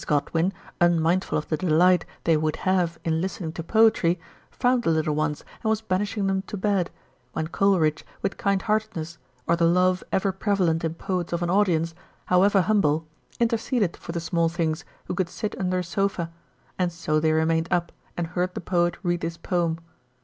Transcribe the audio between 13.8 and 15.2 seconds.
for the small things who